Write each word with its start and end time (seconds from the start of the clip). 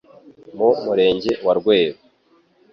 mu 0.57 0.69
Murenge 0.85 1.31
wa 1.45 1.53
Rweru 1.59 1.97